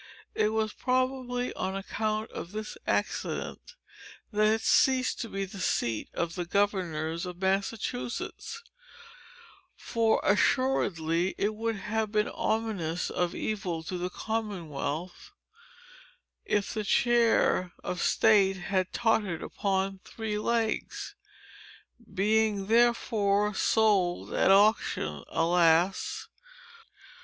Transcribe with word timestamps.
It 0.33 0.49
was 0.49 0.73
probably 0.73 1.53
on 1.53 1.75
account 1.75 2.31
of 2.31 2.53
this 2.53 2.75
accident, 2.87 3.75
that 4.31 4.47
it 4.47 4.61
ceased 4.61 5.21
to 5.21 5.29
be 5.29 5.45
the 5.45 5.59
seat 5.59 6.09
of 6.15 6.33
the 6.33 6.43
governors 6.43 7.27
of 7.27 7.39
Massachusetts; 7.39 8.63
for, 9.75 10.19
assuredly, 10.23 11.35
it 11.37 11.53
would 11.53 11.75
have 11.75 12.11
been 12.11 12.29
ominous 12.29 13.11
of 13.11 13.35
evil 13.35 13.83
to 13.83 13.99
the 13.99 14.09
commonwealth, 14.09 15.33
if 16.45 16.73
the 16.73 16.83
Chair 16.83 17.71
of 17.83 18.01
State 18.01 18.57
had 18.57 18.91
tottered 18.91 19.43
upon 19.43 19.99
three 20.03 20.39
legs. 20.39 21.13
Being 22.11 22.65
therefore 22.65 23.53
sold 23.53 24.33
at 24.33 24.49
auction,—alas! 24.49 26.27